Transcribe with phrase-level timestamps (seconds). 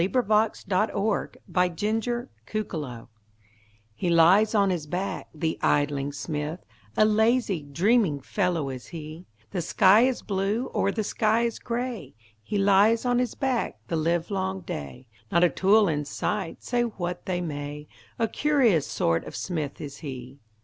[0.01, 3.07] Helen Hunt Jackson The Poet's Forge
[3.93, 6.61] HE lies on his back, the idling smith,
[6.97, 12.15] A lazy, dreaming fellow is he; The sky is blue, or the sky is gray,
[12.41, 17.27] He lies on his back the livelong day, Not a tool in sight, say what
[17.27, 17.87] they may,
[18.17, 20.39] A curious sort of smith is he.